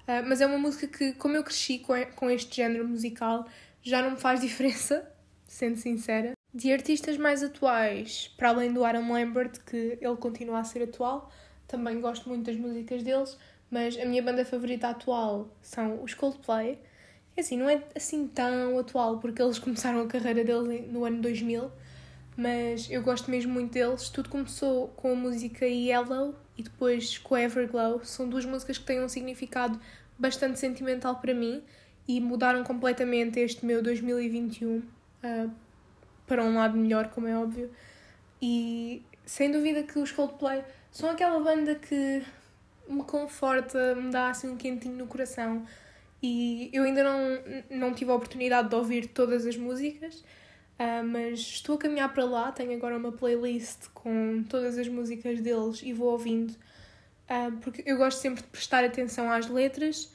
Uh, 0.06 0.22
mas 0.26 0.40
é 0.40 0.46
uma 0.46 0.58
música 0.58 0.86
que, 0.86 1.12
como 1.14 1.36
eu 1.36 1.42
cresci 1.42 1.80
com, 1.80 1.94
com 2.14 2.30
este 2.30 2.56
género 2.56 2.86
musical, 2.86 3.46
já 3.82 4.00
não 4.00 4.12
me 4.12 4.16
faz 4.16 4.40
diferença, 4.42 5.08
sendo 5.46 5.76
sincera. 5.76 6.32
De 6.54 6.72
artistas 6.72 7.18
mais 7.18 7.42
atuais, 7.42 8.32
para 8.36 8.48
além 8.50 8.72
do 8.72 8.84
Adam 8.84 9.12
Lambert, 9.12 9.60
que 9.66 9.98
ele 10.00 10.16
continua 10.16 10.60
a 10.60 10.64
ser 10.64 10.84
atual, 10.84 11.30
também 11.66 12.00
gosto 12.00 12.28
muito 12.28 12.46
das 12.46 12.56
músicas 12.56 13.02
deles 13.02 13.36
mas 13.70 13.98
a 13.98 14.04
minha 14.04 14.22
banda 14.22 14.44
favorita 14.44 14.88
atual 14.88 15.48
são 15.60 16.02
os 16.02 16.14
Coldplay. 16.14 16.78
É 17.36 17.40
assim, 17.40 17.58
não 17.58 17.68
é 17.68 17.82
assim 17.94 18.26
tão 18.26 18.78
atual, 18.78 19.18
porque 19.18 19.42
eles 19.42 19.58
começaram 19.58 20.00
a 20.00 20.06
carreira 20.06 20.42
deles 20.42 20.90
no 20.90 21.04
ano 21.04 21.20
2000, 21.20 21.70
mas 22.36 22.90
eu 22.90 23.02
gosto 23.02 23.30
mesmo 23.30 23.52
muito 23.52 23.72
deles. 23.72 24.08
Tudo 24.08 24.30
começou 24.30 24.88
com 24.88 25.12
a 25.12 25.14
música 25.14 25.66
Yellow 25.66 26.34
e 26.56 26.62
depois 26.62 27.18
com 27.18 27.36
Everglow. 27.36 28.02
São 28.04 28.28
duas 28.28 28.44
músicas 28.44 28.78
que 28.78 28.84
têm 28.84 29.02
um 29.02 29.08
significado 29.08 29.78
bastante 30.18 30.58
sentimental 30.58 31.16
para 31.16 31.34
mim 31.34 31.62
e 32.08 32.20
mudaram 32.20 32.64
completamente 32.64 33.38
este 33.40 33.66
meu 33.66 33.82
2021 33.82 34.78
uh, 34.78 34.84
ah, 35.22 35.48
para 36.26 36.42
um 36.42 36.56
lado 36.56 36.76
melhor, 36.76 37.08
como 37.08 37.26
é 37.26 37.36
óbvio. 37.36 37.70
E 38.40 39.02
sem 39.24 39.50
dúvida 39.50 39.82
que 39.82 39.98
os 39.98 40.12
Coldplay 40.12 40.62
são 40.90 41.10
aquela 41.10 41.38
banda 41.40 41.74
que 41.74 42.22
me 42.88 43.02
conforta, 43.02 43.94
me 43.94 44.10
dá 44.10 44.30
assim 44.30 44.48
um 44.48 44.56
quentinho 44.56 44.96
no 44.96 45.06
coração. 45.06 45.66
E 46.22 46.70
eu 46.72 46.84
ainda 46.84 47.02
não, 47.04 47.18
não 47.70 47.94
tive 47.94 48.10
a 48.10 48.14
oportunidade 48.14 48.68
de 48.68 48.74
ouvir 48.74 49.08
todas 49.08 49.46
as 49.46 49.56
músicas, 49.56 50.24
uh, 50.78 51.04
mas 51.04 51.38
estou 51.40 51.76
a 51.76 51.78
caminhar 51.78 52.12
para 52.12 52.24
lá. 52.24 52.52
Tenho 52.52 52.72
agora 52.74 52.96
uma 52.96 53.12
playlist 53.12 53.88
com 53.92 54.42
todas 54.48 54.78
as 54.78 54.88
músicas 54.88 55.40
deles 55.40 55.82
e 55.82 55.92
vou 55.92 56.12
ouvindo, 56.12 56.50
uh, 56.50 57.52
porque 57.60 57.82
eu 57.86 57.96
gosto 57.98 58.18
sempre 58.18 58.42
de 58.42 58.48
prestar 58.48 58.84
atenção 58.84 59.30
às 59.30 59.48
letras 59.48 60.12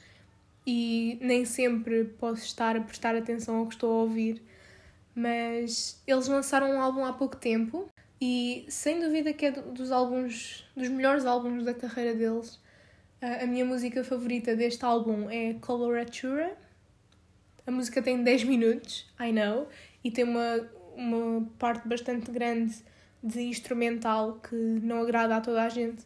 e 0.66 1.18
nem 1.20 1.44
sempre 1.44 2.04
posso 2.04 2.42
estar 2.44 2.76
a 2.76 2.80
prestar 2.80 3.16
atenção 3.16 3.56
ao 3.56 3.66
que 3.66 3.74
estou 3.74 3.92
a 3.92 4.02
ouvir. 4.02 4.42
Mas 5.14 6.02
eles 6.06 6.26
lançaram 6.26 6.70
um 6.70 6.80
álbum 6.80 7.04
há 7.04 7.12
pouco 7.12 7.36
tempo 7.36 7.88
e 8.20 8.64
sem 8.68 9.00
dúvida 9.00 9.32
que 9.32 9.46
é 9.46 9.50
dos 9.50 9.90
álbuns, 9.90 10.64
dos 10.76 10.88
melhores 10.88 11.26
álbuns 11.26 11.64
da 11.64 11.74
carreira 11.74 12.14
deles. 12.14 12.61
A 13.22 13.46
minha 13.46 13.64
música 13.64 14.02
favorita 14.02 14.56
deste 14.56 14.84
álbum 14.84 15.30
é 15.30 15.54
Coloratura. 15.60 16.58
A 17.64 17.70
música 17.70 18.02
tem 18.02 18.20
10 18.20 18.42
minutos, 18.42 19.06
I 19.20 19.30
know, 19.30 19.68
e 20.02 20.10
tem 20.10 20.24
uma, 20.24 20.68
uma 20.96 21.48
parte 21.56 21.86
bastante 21.86 22.32
grande 22.32 22.74
de 23.22 23.42
instrumental 23.42 24.40
que 24.40 24.56
não 24.56 25.02
agrada 25.02 25.36
a 25.36 25.40
toda 25.40 25.62
a 25.62 25.68
gente. 25.68 26.04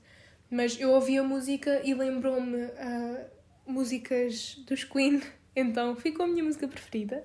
Mas 0.50 0.78
eu 0.78 0.90
ouvi 0.90 1.16
a 1.16 1.22
música 1.22 1.80
e 1.82 1.94
lembrou-me 1.94 2.64
uh, 2.66 3.24
músicas 3.66 4.56
dos 4.66 4.84
Queen, 4.84 5.22
então 5.56 5.96
ficou 5.96 6.26
a 6.26 6.28
minha 6.28 6.44
música 6.44 6.68
preferida. 6.68 7.24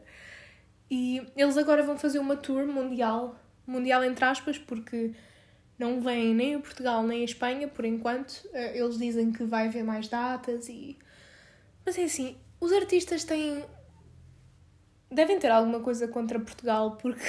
E 0.89 1.21
eles 1.35 1.57
agora 1.57 1.83
vão 1.83 1.97
fazer 1.97 2.19
uma 2.19 2.37
tour 2.37 2.65
mundial, 2.65 3.35
mundial 3.67 4.05
entre 4.05 4.23
aspas, 4.23 4.57
porque 4.57 5.11
não 5.81 5.99
vem 5.99 6.35
nem 6.35 6.53
a 6.53 6.59
Portugal 6.59 7.01
nem 7.01 7.21
a 7.21 7.25
Espanha, 7.25 7.67
por 7.67 7.83
enquanto. 7.83 8.47
Eh, 8.53 8.77
eles 8.77 8.99
dizem 8.99 9.31
que 9.31 9.43
vai 9.43 9.67
haver 9.67 9.83
mais 9.83 10.07
datas 10.07 10.69
e. 10.69 10.95
Mas 11.83 11.97
é 11.97 12.03
assim, 12.03 12.37
os 12.59 12.71
artistas 12.71 13.23
têm. 13.23 13.65
devem 15.11 15.39
ter 15.39 15.49
alguma 15.49 15.79
coisa 15.79 16.07
contra 16.07 16.39
Portugal, 16.39 16.97
porque 16.97 17.25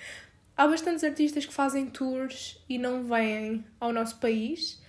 há 0.56 0.66
bastantes 0.66 1.04
artistas 1.04 1.44
que 1.44 1.52
fazem 1.52 1.86
tours 1.86 2.64
e 2.68 2.78
não 2.78 3.04
vêm 3.04 3.64
ao 3.78 3.92
nosso 3.92 4.18
país. 4.18 4.80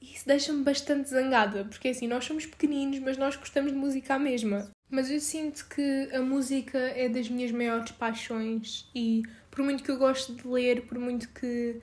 E 0.00 0.14
isso 0.14 0.26
deixa-me 0.26 0.62
bastante 0.62 1.08
zangada, 1.08 1.64
porque 1.64 1.88
é 1.88 1.90
assim, 1.90 2.06
nós 2.06 2.24
somos 2.24 2.46
pequeninos, 2.46 2.98
mas 3.00 3.16
nós 3.16 3.36
gostamos 3.36 3.72
de 3.72 3.78
música 3.78 4.14
à 4.14 4.18
mesma. 4.18 4.70
Mas 4.88 5.10
eu 5.10 5.20
sinto 5.20 5.68
que 5.68 6.08
a 6.12 6.20
música 6.20 6.78
é 6.78 7.08
das 7.08 7.28
minhas 7.28 7.50
maiores 7.50 7.90
paixões 7.92 8.88
e 8.94 9.22
por 9.50 9.64
muito 9.64 9.82
que 9.82 9.90
eu 9.90 9.96
gosto 9.96 10.34
de 10.34 10.46
ler, 10.46 10.82
por 10.82 10.98
muito 10.98 11.28
que 11.30 11.80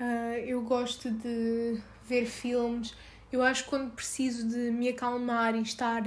Uh, 0.00 0.38
eu 0.46 0.62
gosto 0.62 1.10
de 1.10 1.80
ver 2.06 2.26
filmes. 2.26 2.94
Eu 3.32 3.42
acho 3.42 3.64
que 3.64 3.70
quando 3.70 3.90
preciso 3.90 4.48
de 4.48 4.70
me 4.70 4.88
acalmar 4.88 5.54
e 5.54 5.62
estar 5.62 6.02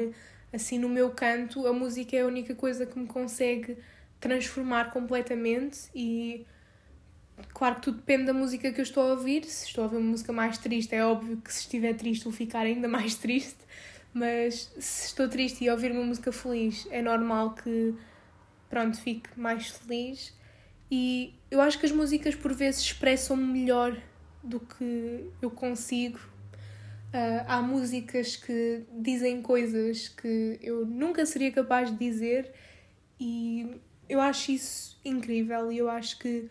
assim 0.53 0.79
no 0.79 0.89
meu 0.89 1.11
canto, 1.11 1.67
a 1.67 1.73
música 1.73 2.15
é 2.15 2.21
a 2.21 2.25
única 2.25 2.55
coisa 2.55 2.85
que 2.85 2.97
me 2.97 3.07
consegue 3.07 3.77
transformar 4.19 4.91
completamente 4.91 5.89
e 5.95 6.45
claro 7.53 7.75
que 7.75 7.81
tudo 7.81 7.97
depende 7.97 8.25
da 8.25 8.33
música 8.33 8.71
que 8.71 8.79
eu 8.79 8.83
estou 8.83 9.03
a 9.03 9.13
ouvir. 9.13 9.43
Se 9.45 9.67
estou 9.67 9.83
a 9.83 9.85
ouvir 9.85 9.97
uma 9.97 10.11
música 10.11 10.31
mais 10.31 10.57
triste, 10.57 10.95
é 10.95 11.03
óbvio 11.05 11.37
que 11.37 11.53
se 11.53 11.61
estiver 11.61 11.93
triste 11.93 12.23
vou 12.23 12.33
ficar 12.33 12.61
ainda 12.61 12.87
mais 12.87 13.15
triste. 13.15 13.59
Mas 14.13 14.71
se 14.79 15.07
estou 15.07 15.27
triste 15.29 15.63
e 15.63 15.69
ouvir 15.69 15.91
uma 15.91 16.03
música 16.03 16.31
feliz, 16.31 16.87
é 16.91 17.01
normal 17.01 17.55
que 17.55 17.95
pronto, 18.69 18.99
fique 18.99 19.29
mais 19.39 19.67
feliz. 19.69 20.33
E 20.91 21.33
eu 21.49 21.61
acho 21.61 21.79
que 21.79 21.85
as 21.85 21.91
músicas 21.91 22.35
por 22.35 22.53
vezes 22.53 22.81
expressam-me 22.81 23.43
melhor 23.43 23.97
do 24.43 24.59
que 24.59 25.29
eu 25.41 25.49
consigo. 25.49 26.19
Uh, 27.13 27.43
há 27.47 27.61
músicas 27.61 28.35
que 28.35 28.83
dizem 28.99 29.41
coisas 29.41 30.09
que 30.09 30.59
eu 30.61 30.85
nunca 30.85 31.25
seria 31.25 31.51
capaz 31.51 31.91
de 31.91 31.97
dizer 31.97 32.51
e 33.19 33.75
eu 34.07 34.19
acho 34.19 34.51
isso 34.51 34.99
incrível 35.03 35.71
e 35.71 35.77
eu 35.77 35.89
acho 35.89 36.17
que 36.19 36.49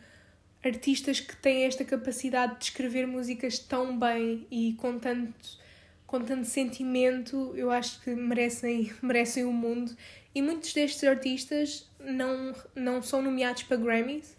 artistas 0.65 1.21
que 1.21 1.35
têm 1.37 1.65
esta 1.65 1.85
capacidade 1.85 2.59
de 2.59 2.65
escrever 2.65 3.07
músicas 3.07 3.59
tão 3.59 3.99
bem 3.99 4.47
e 4.51 4.75
com 4.75 4.99
tanto, 4.99 5.59
com 6.07 6.21
tanto 6.21 6.47
sentimento, 6.47 7.53
eu 7.57 7.71
acho 7.71 8.01
que 8.03 8.15
merecem, 8.15 8.93
merecem 9.03 9.45
o 9.45 9.53
mundo. 9.53 9.97
E 10.35 10.41
muitos 10.41 10.73
destes 10.73 11.03
artistas 11.05 11.91
não, 11.99 12.55
não 12.75 13.03
são 13.03 13.21
nomeados 13.21 13.65
para 13.65 13.77
Grammys. 13.77 14.37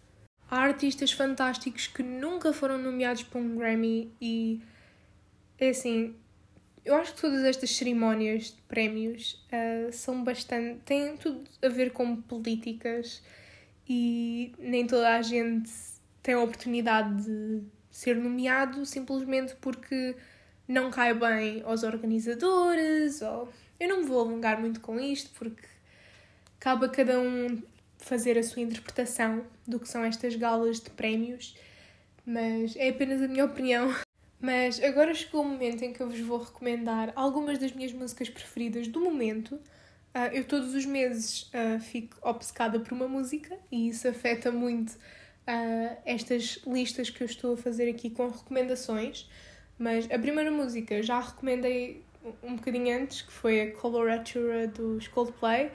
Há 0.50 0.64
artistas 0.64 1.12
fantásticos 1.12 1.88
que 1.88 2.04
nunca 2.04 2.52
foram 2.52 2.78
nomeados 2.78 3.24
para 3.24 3.40
um 3.40 3.56
Grammy 3.56 4.14
e 4.20 4.62
é 5.58 5.70
assim, 5.70 6.14
eu 6.84 6.96
acho 6.96 7.14
que 7.14 7.22
todas 7.22 7.44
estas 7.44 7.70
cerimónias 7.70 8.46
de 8.48 8.62
prémios 8.64 9.46
uh, 9.48 9.94
são 9.94 10.24
bastante. 10.24 10.80
têm 10.84 11.16
tudo 11.16 11.44
a 11.62 11.70
ver 11.70 11.94
com 11.94 12.18
políticas 12.18 13.24
e 13.88 14.54
nem 14.60 14.86
toda 14.86 15.16
a 15.16 15.22
gente 15.22 15.72
tem 16.22 16.36
a 16.36 16.42
oportunidade 16.42 17.24
de 17.24 17.64
ser 17.90 18.16
nomeado 18.16 18.86
simplesmente 18.86 19.56
porque 19.62 20.16
não 20.68 20.92
cai 20.92 21.14
bem 21.14 21.62
aos 21.64 21.84
organizadores 21.84 23.22
ou. 23.22 23.50
Eu 23.80 23.90
não 23.90 24.02
me 24.02 24.06
vou 24.06 24.20
alongar 24.20 24.60
muito 24.60 24.80
com 24.80 25.00
isto 25.00 25.32
porque 25.38 25.66
cabe 26.62 26.86
a 26.86 26.90
cada 26.90 27.20
um 27.20 27.62
fazer 27.98 28.38
a 28.38 28.44
sua 28.44 28.62
interpretação 28.62 29.44
do 29.68 29.80
que 29.80 29.90
são 29.90 30.04
estas 30.04 30.36
galas 30.36 30.80
de 30.80 30.92
prémios, 30.92 31.58
mas 32.26 32.76
é 32.78 32.90
apenas 32.90 33.22
a 33.22 33.28
minha 33.28 33.44
opinião. 33.44 33.94
Mas 34.40 34.82
agora 34.82 35.14
chegou 35.14 35.42
o 35.42 35.46
momento 35.46 35.84
em 35.84 35.92
que 35.92 36.02
eu 36.02 36.10
vos 36.10 36.20
vou 36.20 36.40
recomendar 36.40 37.12
algumas 37.16 37.60
das 37.60 37.72
minhas 37.74 37.92
músicas 37.94 38.30
preferidas 38.30 38.88
do 38.88 39.00
momento. 39.00 39.56
Uh, 40.16 40.34
eu 40.34 40.44
todos 40.44 40.74
os 40.74 40.86
meses 40.86 41.44
uh, 41.54 41.80
fico 41.80 42.18
obcecada 42.22 42.80
por 42.80 42.92
uma 42.92 43.08
música 43.08 43.58
e 43.72 43.90
isso 43.90 44.08
afeta 44.08 44.52
muito 44.52 44.94
uh, 44.94 45.98
estas 46.06 46.60
listas 46.66 47.10
que 47.10 47.22
eu 47.22 47.26
estou 47.26 47.54
a 47.54 47.58
fazer 47.58 47.90
aqui 47.90 48.10
com 48.10 48.28
recomendações. 48.28 49.30
Mas 49.78 50.10
a 50.12 50.18
primeira 50.18 50.52
música 50.52 51.02
já 51.04 51.20
recomendei 51.20 52.04
um 52.44 52.56
bocadinho 52.56 52.98
antes, 52.98 53.22
que 53.22 53.32
foi 53.32 53.62
a 53.62 53.72
Coloratura 53.72 54.68
dos 54.68 55.08
Coldplay. 55.08 55.72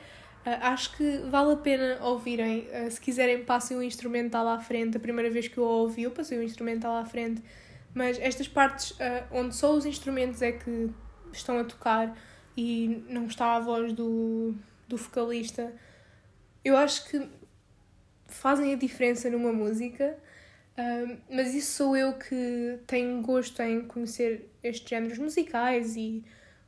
Uh, 0.47 0.63
acho 0.63 0.97
que 0.97 1.19
vale 1.29 1.55
a 1.55 1.57
pena 1.57 1.99
ouvirem. 2.03 2.69
Uh, 2.69 2.89
se 2.89 3.01
quiserem, 3.01 3.45
passem 3.45 3.77
o 3.77 3.83
instrumental 3.83 4.47
à 4.47 4.61
frente. 4.61 4.97
A 4.97 5.01
primeira 5.01 5.29
vez 5.29 5.49
que 5.49 5.59
eu 5.59 5.65
ouvi, 5.65 6.05
eu 6.05 6.13
passei 6.13 6.39
o 6.39 6.43
instrumental 6.43 6.95
à 6.95 7.05
frente. 7.05 7.43
Mas 7.93 8.17
estas 8.21 8.47
partes 8.47 8.93
uh, 8.93 9.27
onde 9.33 9.57
só 9.57 9.73
os 9.73 9.85
instrumentos 9.85 10.41
é 10.43 10.53
que 10.53 10.89
estão 11.33 11.59
a 11.59 11.65
tocar 11.65 12.17
e 12.57 13.03
não 13.09 13.27
está 13.27 13.57
a 13.57 13.61
voz 13.61 13.93
do, 13.93 14.55
do 14.87 14.97
vocalista, 14.97 15.75
eu 16.65 16.77
acho 16.77 17.11
que 17.11 17.29
fazem 18.29 18.73
a 18.73 18.77
diferença 18.77 19.29
numa 19.29 19.53
música. 19.53 20.17
Mas 21.31 21.55
isso 21.55 21.73
sou 21.73 21.97
eu 21.97 22.13
que 22.15 22.79
tenho 22.87 23.23
gosto 23.23 23.63
em 23.63 23.83
conhecer 23.83 24.51
estes 24.63 24.87
géneros 24.87 25.17
musicais 25.17 25.97
e, 25.97 26.23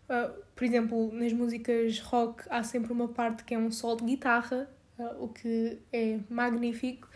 uh, 0.08 0.42
por 0.54 0.64
exemplo, 0.64 1.12
nas 1.12 1.32
músicas 1.32 2.00
rock 2.00 2.44
há 2.50 2.62
sempre 2.62 2.92
uma 2.92 3.08
parte 3.08 3.44
que 3.44 3.54
é 3.54 3.58
um 3.58 3.70
solo 3.70 3.98
de 3.98 4.04
guitarra, 4.04 4.68
uh, 4.98 5.24
o 5.24 5.28
que 5.28 5.78
é 5.92 6.18
magnífico. 6.28 7.08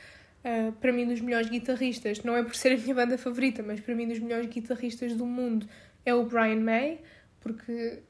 para 0.80 0.92
mim, 0.92 1.06
dos 1.06 1.20
melhores 1.20 1.49
guitarristas, 1.49 2.22
não 2.25 2.37
é 2.37 2.42
por 2.42 2.54
ser 2.54 2.72
a 2.72 2.76
minha 2.76 2.94
banda 2.94 3.16
favorita, 3.16 3.62
mas 3.62 3.80
para 3.80 3.94
mim, 3.94 4.08
dos 4.08 4.18
melhores 4.18 4.46
guitarristas 4.46 5.14
do 5.14 5.25
mundo 5.25 5.68
é 6.04 6.12
o 6.14 6.25
Brian 6.25 6.61
May, 6.61 7.00
porque 7.40 8.02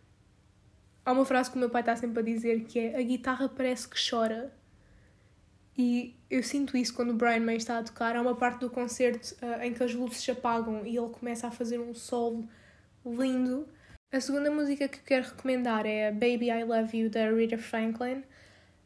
há 1.04 1.12
uma 1.12 1.24
frase 1.24 1.50
que 1.50 1.56
o 1.56 1.60
meu 1.60 1.68
pai 1.68 1.82
está 1.82 1.94
sempre 1.94 2.20
a 2.20 2.22
dizer 2.22 2.64
que 2.64 2.78
é 2.78 2.98
a 2.98 3.02
guitarra 3.02 3.48
parece 3.48 3.86
que 3.86 3.96
chora 4.10 4.52
e 5.76 6.14
eu 6.30 6.42
sinto 6.42 6.76
isso 6.76 6.94
quando 6.94 7.10
o 7.10 7.14
Brian 7.14 7.40
May 7.40 7.56
está 7.56 7.78
a 7.78 7.82
tocar. 7.82 8.14
Há 8.14 8.20
uma 8.20 8.34
parte 8.34 8.60
do 8.60 8.70
concerto 8.70 9.34
uh, 9.42 9.62
em 9.62 9.72
que 9.72 9.82
as 9.82 9.94
luzes 9.94 10.18
se 10.18 10.30
apagam 10.30 10.86
e 10.86 10.96
ele 10.96 11.08
começa 11.08 11.46
a 11.46 11.50
fazer 11.50 11.78
um 11.78 11.94
solo 11.94 12.46
lindo. 13.04 13.66
A 14.12 14.20
segunda 14.20 14.50
música 14.50 14.86
que 14.88 15.00
quero 15.00 15.24
recomendar 15.24 15.86
é 15.86 16.12
Baby 16.12 16.50
I 16.50 16.64
Love 16.64 16.96
You 16.96 17.10
da 17.10 17.30
Rita 17.30 17.56
Franklin. 17.56 18.22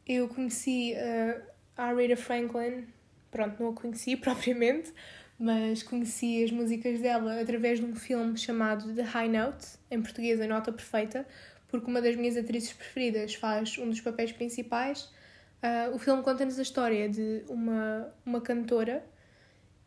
Eu 0.07 0.29
conheci 0.29 0.93
uh, 0.95 1.41
a 1.75 1.93
Rita 1.93 2.15
Franklin, 2.15 2.87
pronto, 3.29 3.61
não 3.61 3.71
a 3.71 3.73
conheci 3.73 4.15
propriamente, 4.17 4.93
mas 5.37 5.83
conheci 5.83 6.43
as 6.43 6.51
músicas 6.51 7.01
dela 7.01 7.41
através 7.41 7.79
de 7.79 7.85
um 7.85 7.93
filme 7.93 8.37
chamado 8.37 8.95
The 8.95 9.01
High 9.01 9.29
Note, 9.29 9.67
em 9.91 10.01
português 10.01 10.39
a 10.39 10.47
Nota 10.47 10.71
Perfeita, 10.71 11.27
porque 11.67 11.87
uma 11.87 12.01
das 12.01 12.15
minhas 12.15 12.37
atrizes 12.37 12.71
preferidas 12.71 13.35
faz 13.35 13.77
um 13.77 13.89
dos 13.89 13.99
papéis 13.99 14.31
principais 14.31 15.11
Uh, 15.57 15.95
o 15.95 15.97
filme 15.97 16.21
conta-nos 16.21 16.59
a 16.59 16.61
história 16.61 17.09
de 17.09 17.43
uma, 17.49 18.13
uma 18.23 18.39
cantora 18.39 19.03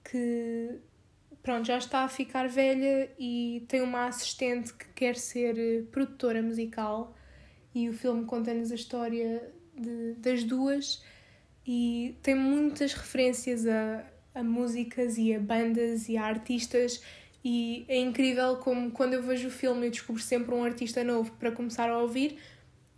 que 0.02 0.80
pronto, 1.42 1.66
já 1.66 1.78
está 1.78 2.04
a 2.04 2.08
ficar 2.08 2.48
velha 2.48 3.10
e 3.18 3.64
tem 3.68 3.80
uma 3.80 4.06
assistente 4.06 4.72
que 4.74 4.86
quer 4.94 5.16
ser 5.16 5.58
eh, 5.58 5.82
produtora 5.90 6.42
musical. 6.42 7.14
E 7.74 7.88
o 7.88 7.92
filme 7.92 8.24
conta-nos 8.24 8.72
a 8.72 8.74
história 8.74 9.50
de, 9.76 10.14
das 10.14 10.44
duas. 10.44 11.02
E 11.66 12.16
tem 12.22 12.34
muitas 12.34 12.92
referências 12.94 13.66
a, 13.66 14.04
a 14.34 14.42
músicas 14.42 15.18
e 15.18 15.34
a 15.34 15.40
bandas 15.40 16.08
e 16.08 16.16
a 16.16 16.24
artistas. 16.24 17.02
E 17.44 17.84
é 17.88 17.98
incrível 17.98 18.56
como 18.56 18.90
quando 18.90 19.14
eu 19.14 19.22
vejo 19.22 19.48
o 19.48 19.50
filme 19.50 19.86
eu 19.86 19.90
descubro 19.90 20.20
sempre 20.20 20.54
um 20.54 20.64
artista 20.64 21.02
novo 21.02 21.30
para 21.32 21.52
começar 21.52 21.88
a 21.88 21.98
ouvir. 21.98 22.38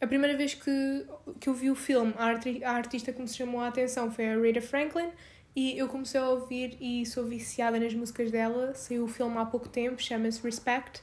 A 0.01 0.07
primeira 0.07 0.37
vez 0.37 0.55
que, 0.55 1.07
que 1.39 1.49
eu 1.49 1.55
vi 1.55 1.71
o 1.71 1.77
filme, 1.77 2.13
a, 2.17 2.31
a 2.69 2.73
artista 2.75 3.13
que 3.13 3.21
me 3.21 3.29
chamou 3.29 3.61
a 3.61 3.69
atenção 3.69 4.11
foi 4.11 4.29
a 4.29 4.37
Rita 4.37 4.61
Franklin 4.61 5.11
e 5.55 5.79
eu 5.79 5.87
comecei 5.87 6.19
a 6.19 6.29
ouvir 6.29 6.77
e 6.81 7.05
sou 7.05 7.25
viciada 7.25 7.79
nas 7.79 7.95
músicas 7.95 8.31
dela. 8.31 8.75
Saiu 8.75 9.05
o 9.05 9.09
filme 9.09 9.37
há 9.37 9.45
pouco 9.45 9.69
tempo, 9.69 10.01
chama-se 10.01 10.43
Respect. 10.43 11.03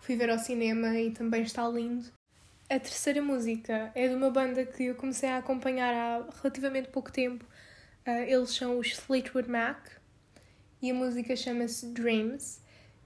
Fui 0.00 0.16
ver 0.16 0.30
ao 0.30 0.38
cinema 0.38 0.98
e 0.98 1.10
também 1.10 1.42
está 1.42 1.68
lindo. 1.68 2.06
A 2.68 2.78
terceira 2.78 3.20
música 3.20 3.90
é 3.94 4.08
de 4.08 4.14
uma 4.14 4.30
banda 4.30 4.64
que 4.64 4.84
eu 4.84 4.94
comecei 4.94 5.28
a 5.28 5.38
acompanhar 5.38 5.92
há 5.92 6.26
relativamente 6.40 6.88
pouco 6.88 7.12
tempo. 7.12 7.44
Uh, 8.06 8.22
eles 8.26 8.50
são 8.50 8.78
os 8.78 8.92
Fleetwood 8.92 9.50
Mac 9.50 9.88
e 10.80 10.90
a 10.90 10.94
música 10.94 11.36
chama-se 11.36 11.86
Dreams. 11.86 12.60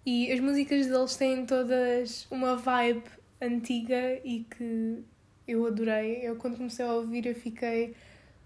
E 0.07 0.31
as 0.31 0.39
músicas 0.39 0.87
deles 0.87 1.17
têm 1.17 1.45
todas 1.47 2.27
uma 2.31 2.57
vibe 2.57 3.05
antiga 3.41 4.21
e 4.23 4.45
que 4.45 5.03
eu 5.49 5.67
adorei. 5.67 6.21
Eu 6.23 6.37
quando 6.37 6.57
comecei 6.57 6.85
a 6.85 6.93
ouvir 6.93 7.27
eu 7.27 7.35
fiquei 7.35 7.97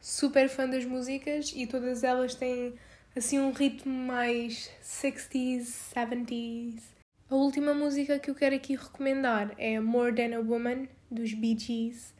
super 0.00 0.48
fã 0.48 0.68
das 0.68 0.84
músicas 0.84 1.52
e 1.54 1.66
todas 1.66 2.04
elas 2.04 2.34
têm 2.34 2.74
assim 3.16 3.38
um 3.38 3.52
ritmo 3.52 3.92
mais 3.92 4.70
60s, 4.82 5.92
70s. 5.94 6.82
A 7.30 7.34
última 7.34 7.74
música 7.74 8.18
que 8.18 8.30
eu 8.30 8.34
quero 8.34 8.54
aqui 8.54 8.74
recomendar 8.74 9.52
é 9.58 9.78
More 9.80 10.14
Than 10.14 10.36
a 10.36 10.40
Woman 10.40 10.88
dos 11.10 11.34
Bee 11.34 11.58
Gees. 11.58 12.14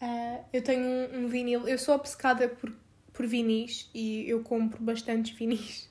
Uh, 0.00 0.44
eu 0.52 0.62
tenho 0.62 0.82
um, 0.84 1.24
um, 1.24 1.28
vinil, 1.28 1.66
eu 1.66 1.78
sou 1.78 1.94
obcecada 1.94 2.48
por, 2.48 2.72
por 3.12 3.26
vinis 3.26 3.90
e 3.94 4.28
eu 4.28 4.42
compro 4.42 4.82
bastantes 4.82 5.34
vinis, 5.36 5.90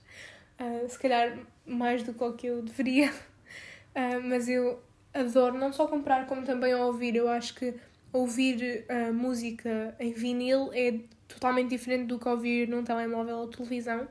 uh, 0.59 0.87
se 0.87 0.97
calhar 0.99 1.39
mais 1.65 2.03
do 2.03 2.13
que 2.33 2.45
eu 2.45 2.61
deveria, 2.61 3.11
uh, 3.11 4.21
mas 4.23 4.47
eu 4.47 4.79
adoro 5.11 5.57
não 5.57 5.73
só 5.73 5.87
comprar 5.87 6.27
como 6.27 6.43
também 6.45 6.75
ouvir. 6.75 7.15
Eu 7.15 7.27
acho 7.27 7.55
que 7.55 7.73
ouvir 8.15 8.85
uh, 8.89 9.13
música 9.13 9.95
em 9.99 10.13
vinil 10.13 10.71
é 10.73 10.99
totalmente 11.27 11.69
diferente 11.69 12.07
do 12.07 12.17
que 12.17 12.27
ouvir 12.27 12.67
num 12.67 12.83
telemóvel 12.83 13.37
ou 13.37 13.47
televisão. 13.47 14.07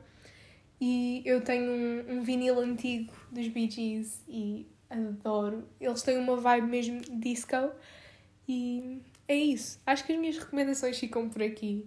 E 0.80 1.22
eu 1.24 1.40
tenho 1.40 1.70
um, 1.70 2.18
um 2.18 2.22
vinil 2.22 2.60
antigo 2.60 3.12
dos 3.30 3.48
Bee 3.48 3.70
Gees 3.70 4.22
e 4.28 4.66
adoro. 4.90 5.66
Eles 5.80 6.02
têm 6.02 6.18
uma 6.18 6.36
vibe 6.36 6.66
mesmo 6.66 7.00
disco 7.18 7.70
e 8.46 9.00
é 9.26 9.36
isso. 9.36 9.80
Acho 9.86 10.04
que 10.04 10.12
as 10.12 10.18
minhas 10.18 10.36
recomendações 10.36 10.98
ficam 10.98 11.28
por 11.30 11.42
aqui. 11.42 11.86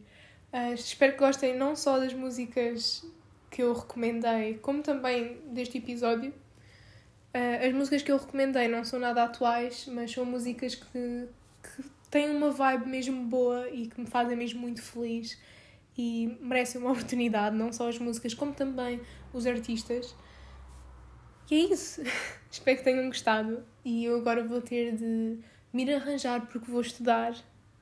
Uh, 0.52 0.74
espero 0.74 1.14
que 1.14 1.20
gostem 1.20 1.56
não 1.56 1.76
só 1.76 2.00
das 2.00 2.14
músicas 2.14 3.06
que 3.52 3.62
eu 3.62 3.74
recomendei, 3.74 4.58
como 4.58 4.82
também 4.82 5.38
deste 5.52 5.78
episódio. 5.78 6.32
Uh, 7.36 7.68
as 7.68 7.74
músicas 7.74 8.02
que 8.02 8.12
eu 8.12 8.18
recomendei 8.18 8.68
não 8.68 8.84
são 8.84 9.00
nada 9.00 9.24
atuais, 9.24 9.88
mas 9.92 10.12
são 10.12 10.26
músicas 10.26 10.74
que, 10.74 11.28
têm 12.10 12.30
uma 12.36 12.52
vibe 12.52 12.88
mesmo 12.88 13.26
boa 13.26 13.70
e 13.70 13.88
que 13.88 14.00
me 14.00 14.08
fazem 14.08 14.36
mesmo 14.36 14.60
muito 14.60 14.82
feliz 14.82 15.38
e 15.98 16.38
merecem 16.42 16.80
uma 16.80 16.92
oportunidade, 16.94 17.56
não 17.56 17.72
só 17.74 17.90
as 17.90 17.98
músicas, 17.98 18.34
como 18.34 18.54
também 18.54 19.02
os 19.34 19.46
artistas. 19.46 20.16
E 21.50 21.56
é 21.56 21.74
isso. 21.74 22.02
Espero 22.52 22.78
que 22.78 22.84
tenham 22.84 23.08
gostado. 23.08 23.64
E 23.84 24.06
eu 24.06 24.18
agora 24.18 24.44
vou 24.44 24.62
ter 24.62 24.96
de 24.96 25.40
me 25.74 25.84
ir 25.84 25.94
arranjar 25.94 26.46
porque 26.48 26.70
vou 26.70 26.82
estudar 26.82 27.36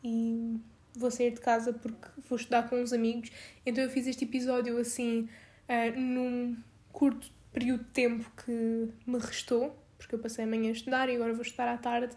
e 0.03 0.59
vou 0.95 1.11
sair 1.11 1.31
de 1.31 1.41
casa 1.41 1.73
porque 1.73 2.07
vou 2.27 2.37
estudar 2.37 2.69
com 2.69 2.81
uns 2.81 2.93
amigos. 2.93 3.31
Então 3.65 3.83
eu 3.83 3.89
fiz 3.89 4.07
este 4.07 4.25
episódio 4.25 4.77
assim 4.77 5.27
uh, 5.67 5.99
num 5.99 6.57
curto 6.91 7.31
período 7.51 7.83
de 7.83 7.89
tempo 7.91 8.29
que 8.43 8.89
me 9.05 9.17
restou, 9.17 9.75
porque 9.97 10.15
eu 10.15 10.19
passei 10.19 10.43
a 10.43 10.47
manhã 10.47 10.69
a 10.69 10.73
estudar 10.73 11.09
e 11.09 11.15
agora 11.15 11.33
vou 11.33 11.41
estudar 11.41 11.73
à 11.73 11.77
tarde 11.77 12.15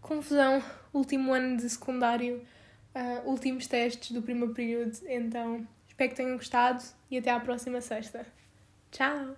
confusão, 0.00 0.62
último 0.92 1.32
ano 1.32 1.56
de 1.56 1.68
secundário, 1.68 2.42
uh, 2.94 3.28
últimos 3.28 3.66
testes 3.66 4.12
do 4.12 4.22
primeiro 4.22 4.54
período. 4.54 4.96
Então, 5.06 5.66
espero 5.86 6.10
que 6.10 6.16
tenham 6.16 6.36
gostado 6.36 6.82
e 7.10 7.18
até 7.18 7.30
à 7.30 7.40
próxima 7.40 7.80
sexta. 7.80 8.26
Tchau! 8.90 9.36